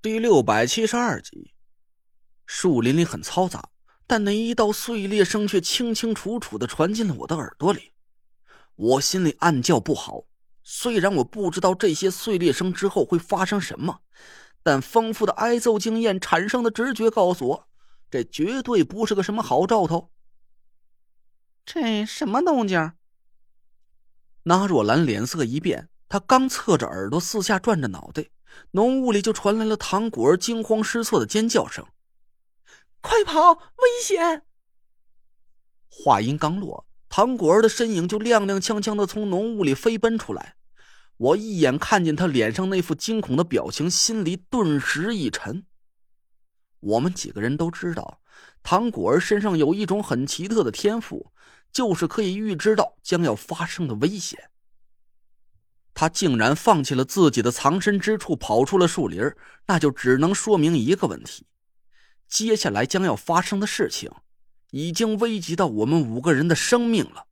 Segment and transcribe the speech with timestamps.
[0.00, 1.52] 第六百七十二集，
[2.46, 3.70] 树林里很嘈杂，
[4.06, 7.92] 但那一道碎裂声却清清楚楚的传进了我的耳朵里。
[8.76, 10.26] 我心里暗叫不好。
[10.62, 14.02] 虽然我不知道这些碎裂声之后会发生什么，
[14.62, 17.68] 但丰富的挨揍经验产生的直觉告诉我，
[18.08, 20.12] 这绝对不是个什么好兆头。
[21.66, 22.92] 这什么动静？
[24.44, 28.26] 那若兰脸色一变，她刚侧着耳朵四下转着脑袋。
[28.72, 31.86] 浓雾里就传来了唐果儿惊慌失措的尖叫声
[33.00, 33.52] ：“快跑！
[33.52, 34.42] 危险！”
[35.90, 40.56] 话音刚落，唐果儿的身影就踉踉跄跄的从浓雾里飞奔出来。
[41.16, 45.66] 我一眼看见他脸上那副惊恐的表情，心里顿时一沉。
[46.78, 48.20] 我们几个人都知道，
[48.62, 51.32] 唐果儿身上有一种很奇特的天赋，
[51.72, 54.50] 就是可以预知到将要发生的危险。
[56.00, 59.20] 他竟然放弃了自己的藏身之处，跑出了树林
[59.66, 61.44] 那就只能说明一个问题：
[62.28, 64.08] 接下来将要发生的事情，
[64.70, 67.26] 已经危及到我们五个人的生命了。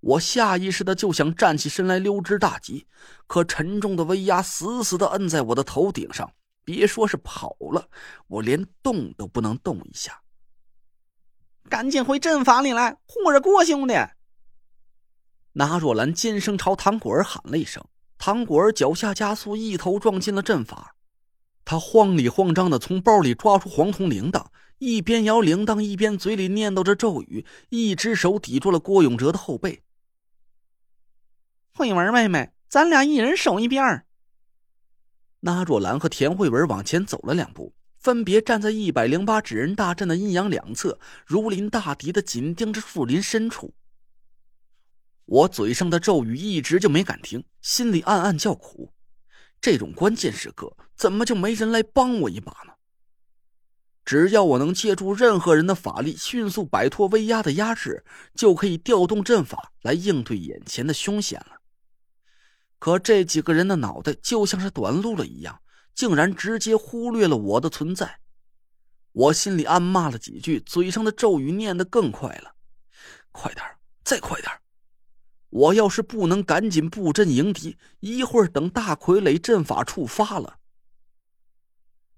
[0.00, 2.86] 我下意识的就想站起身来溜之大吉，
[3.26, 6.30] 可沉重的威压死死的摁在我的头顶上，
[6.66, 7.88] 别说是跑了，
[8.26, 10.20] 我连动都不能动一下。
[11.70, 13.94] 赶紧回阵法里来，护着郭兄弟。
[15.52, 17.84] 那若兰尖声朝唐果儿喊了一声，
[18.18, 20.94] 唐果儿脚下加速，一头撞进了阵法。
[21.64, 24.46] 他慌里慌张的从包里抓出黄铜铃铛，
[24.78, 29.82] 一边摇铃铛，一边嘴里念叨着咒语，一只手抵住了郭永哲的后背。
[31.72, 34.04] 慧文妹妹，咱俩一人守一边。
[35.40, 43.74] 那若兰和田慧文往前走了两步，分别站在一百零八纸人大阵的阴阳两侧，如临大敌的紧盯着树林深处。
[45.30, 48.92] 我嘴上的咒语一直就没敢停，心里暗暗叫苦。
[49.60, 52.72] 这种关键时刻，怎么就没人来帮我一把呢？
[54.04, 58.04] 只要我能借助任何人的法力，迅速摆脱威压的压制，
[58.34, 61.60] 就可以调动阵法来应对眼前的凶险了。
[62.80, 65.62] 可这几个人的脑袋就像是短路了一样，
[65.94, 68.18] 竟然直接忽略了我的存在。
[69.12, 72.56] 我心里暗骂了几句，嘴上的咒语念得更快了
[73.30, 73.64] ：“快点
[74.02, 74.50] 再快点
[75.50, 80.58] 我要是不能赶紧布阵迎敌，一会儿等大傀儡阵法触发了，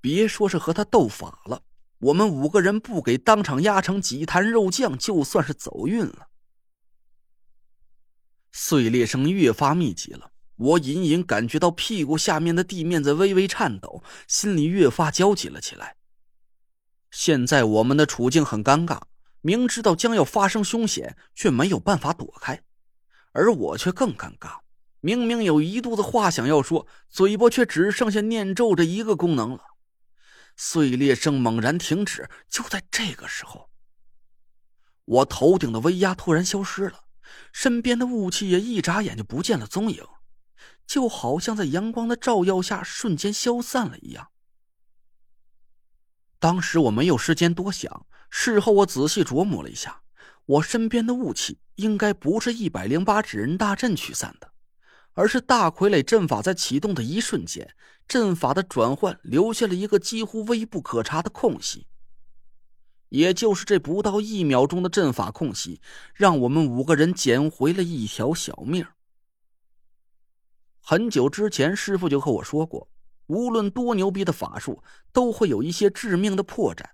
[0.00, 1.62] 别说是和他斗法了，
[1.98, 6.28] 我们五个人不给当场压成几坛肉酱，就算是走运了。
[8.52, 15.96] 碎裂声越发密集了，我隐隐感觉到屁股下面的地面在微微颤抖，心里越发焦急了起来。
[17.10, 19.00] 现在我们的处境很尴尬，
[19.40, 22.62] 明知道将要发生凶险，却没有办法躲开。
[23.34, 24.60] 而我却更尴尬，
[25.00, 29.64] 明明有一肚子话想要说，嘴巴却只剩下念咒这一个功能了。
[30.56, 33.70] 碎裂声猛然停止，就在这个时候，
[35.04, 37.06] 我头顶的威压突然消失了，
[37.52, 40.06] 身边的雾气也一眨眼就不见了踪影，
[40.86, 44.28] 就好像在阳光的照耀下瞬间消散了一样。
[46.38, 50.03] 当时我没有时间多想，事后我仔细琢磨了一下。
[50.46, 54.52] 我身边的雾气应该不是一百零八纸人大阵驱散的，
[55.14, 57.74] 而是大傀儡阵法在启动的一瞬间，
[58.06, 61.86] 阵法的转换留下了一个几乎微不可察的空隙。
[63.08, 65.80] 也就是这不到一秒钟的阵法空隙，
[66.14, 68.84] 让我们五个人捡回了一条小命。
[70.80, 72.90] 很久之前，师傅就和我说过，
[73.28, 74.82] 无论多牛逼的法术，
[75.12, 76.84] 都会有一些致命的破绽。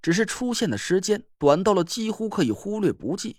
[0.00, 3.38] 只是出现的时间短到了几乎可以忽略不计。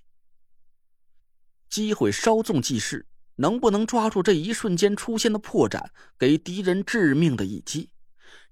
[1.70, 5.86] 机会稍纵即逝，能不能抓住这一瞬间出现的破绽，
[6.18, 7.90] 给敌人致命的一击？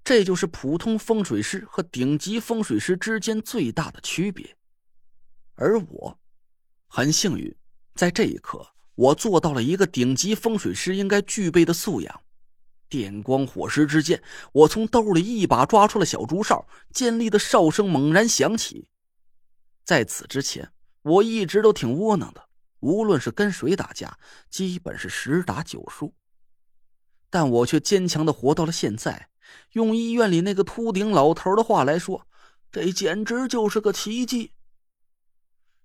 [0.03, 4.55] 这就是普通风水师和顶级风水师之间最大的区别。
[5.55, 6.19] 而我，
[6.87, 7.55] 很幸运，
[7.95, 12.21] 在这一刻，我做到了一个顶级风水师应该具备的素养。
[12.87, 14.21] 电光火石之间，
[14.51, 18.87] 我从兜里一把抓出了小竹哨，尖利的哨声猛然响起。
[19.83, 20.71] 在此之前，
[21.01, 22.49] 我一直都挺窝囊的，
[22.79, 24.17] 无论是跟谁打架，
[24.49, 26.13] 基本是十打九输。
[27.29, 29.29] 但我却坚强的活到了现在。
[29.73, 32.27] 用医院里那个秃顶老头的话来说，
[32.71, 34.53] 这简直就是个奇迹。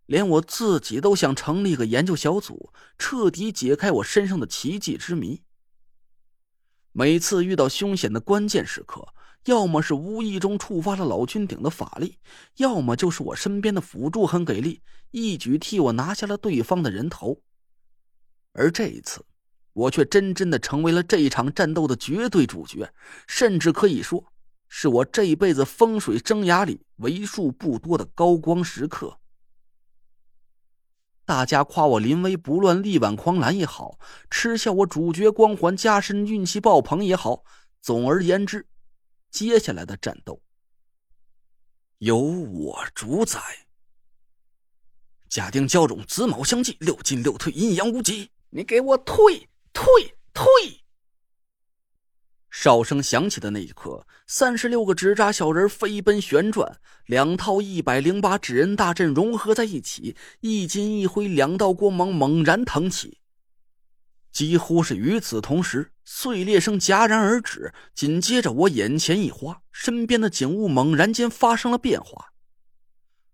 [0.06, 5.42] 连我自己都想成立个研究小组，彻底解开我身上的奇迹之谜。
[6.92, 9.06] 每次遇到凶险的关键时刻，
[9.44, 12.18] 要么是无意中触发了老君顶的法力，
[12.56, 14.82] 要么就是我身边的辅助很给力，
[15.12, 17.40] 一举替我拿下了对方的人头。
[18.52, 19.24] 而这一次，
[19.72, 22.92] 我却真真的成为了这一场战斗的绝对主角，
[23.28, 24.24] 甚至可以说
[24.68, 29.19] 是我这辈子风水生涯里为数不多的高光时刻。
[31.30, 34.00] 大家夸我临危不乱、力挽狂澜也好，
[34.32, 37.44] 吃下我主角光环加深、运气爆棚也好，
[37.80, 38.66] 总而言之，
[39.30, 40.42] 接下来的战斗
[41.98, 43.40] 由我主宰。
[45.28, 48.28] 假定交种，子卯相继，六进六退，阴阳无极。
[48.48, 49.48] 你给我退！
[49.72, 49.86] 退
[50.34, 50.79] 退！
[52.62, 63.16] 哨声响起的那一刻，三十六个纸扎小人飞奔旋转，两套一百零八纸人大阵融合在一起，一金一灰，两道光芒猛然腾起。
[64.30, 67.72] 几乎是与此同时，碎裂声戛然而止。
[67.94, 72.34] 紧接着，我眼前一花，身边的景物猛然间发生了变化。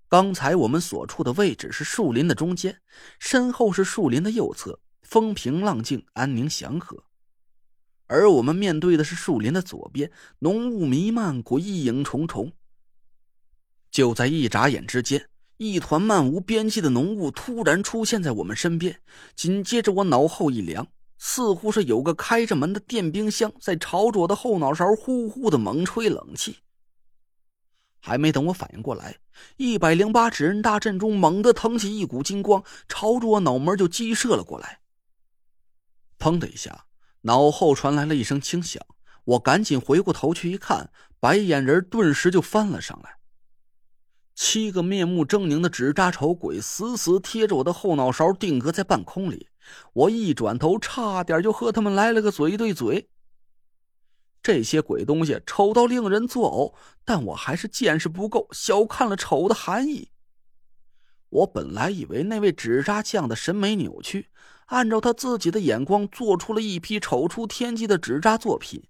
[0.06, 2.78] 刚才我们所处的位置是树林的中间，
[3.18, 4.78] 身后是树林的右侧。
[5.02, 7.05] 风平浪静，安宁祥和，
[8.06, 12.52] 而我们面对的是树林的左边，浓雾弥漫，鬼影重重。
[13.90, 19.00] 就在一眨眼之间，一团漫无边际的浓雾突然出现在我们身边，
[19.34, 20.86] 紧接着我脑后一凉，
[21.18, 26.58] 似乎是有个开着门的电冰箱在朝着我的后脑勺呼呼的猛吹冷气。
[28.00, 29.16] 还没等我反应过来，
[29.56, 34.78] 一百零八指人大阵中猛地腾起一股金光，朝着我脑门就击射了过来。
[36.18, 36.86] 砰的一下，
[37.22, 38.84] 脑后传来了一声轻响，
[39.24, 43.16] 我赶紧回过头去一看，白眼人顿时就翻了上来。
[44.34, 49.48] 七个面目狰狞的纸扎丑鬼死死贴着我的后脑勺定格在半空里，
[49.94, 53.08] 我一转头，差点就和他们来了个嘴对嘴。
[54.42, 56.74] 这些鬼东西丑到令人作呕，
[57.04, 60.10] 但我还是见识不够，小看了丑的含义。
[61.30, 64.28] 我本来以为那位纸扎匠的审美扭曲。
[64.66, 68.82] 按照他自己的眼光，做出了一批丑出天际的纸扎作品。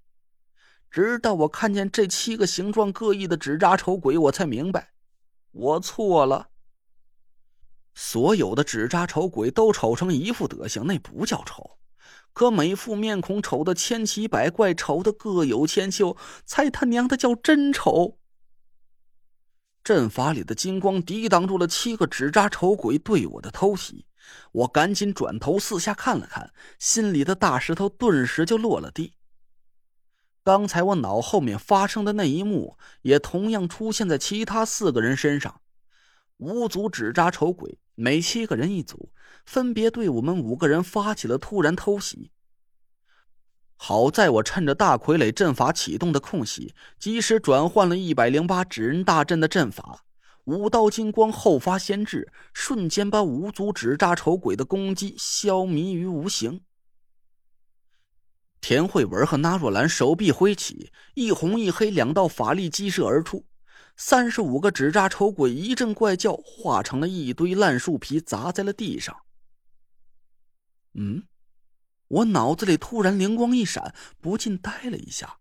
[0.90, 4.92] 直到我看见这七个形状各异的纸扎丑鬼，我才明白，
[5.52, 6.48] 我错了。
[7.94, 11.78] 所有的纸扎丑鬼都丑成一副德行，那不叫丑；
[12.32, 18.18] 可每副面孔丑的千奇百怪，丑的各有千秋，才他娘的叫真丑。
[19.84, 24.06] 阵法里的金光抵挡住了七个纸扎丑鬼对我的偷袭。
[24.52, 29.14] 我赶紧转头四下看了看，心里的大石头顿时就落了地。
[30.42, 35.60] 刚才我脑后面发生的那一幕，也同样出现在其他四个人身上。
[36.36, 39.10] 五组纸扎丑鬼，每七个人一组，
[39.44, 42.30] 分别对我们五个人发起了突然偷袭。
[43.78, 50.05] 好在我趁着大傀儡阵法启动的空隙，及时转换了一百零八纸人大阵的阵法。
[50.46, 56.60] 五道金光后发先至，瞬间把五组纸扎丑鬼的攻击消弭于无形。
[58.60, 63.44] 田慧文和纳若兰手臂挥起，一红一黑两道法力激射而出，
[63.96, 69.16] 三十五个纸扎丑鬼一阵怪叫，化成了一堆烂树皮砸在了地上。
[70.94, 71.24] 嗯，
[72.06, 75.38] 我脑子里突然灵光一闪，不禁呆了一下。